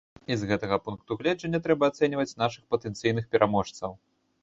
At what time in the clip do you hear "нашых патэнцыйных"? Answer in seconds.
2.47-3.33